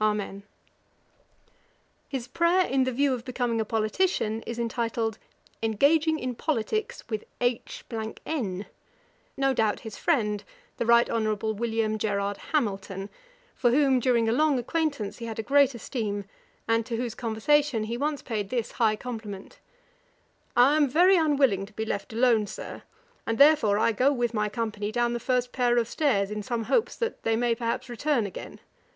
[0.00, 0.44] Amen.'
[2.12, 2.62] [Page 490: Johnson's introduction to the Thrales.
[2.62, 2.62] A.D.
[2.62, 5.18] 1765.] His prayer in the view of becoming a politician is entitled,
[5.64, 7.84] 'Engaging in POLITICKS with H
[8.24, 8.66] n,'
[9.36, 10.44] no doubt his friend,
[10.76, 13.10] the Right Honourable William Gerard Hamilton,
[13.56, 16.24] for whom, during a long acquaintance, he had a great esteem,
[16.68, 19.58] and to whose conversation he once paid this high compliment:
[20.54, 22.84] 'I am very unwilling to be left alone, Sir,
[23.26, 26.62] and therefore I go with my company down the first pair of stairs, in some
[26.70, 28.60] hopes that they may, perhaps, return again.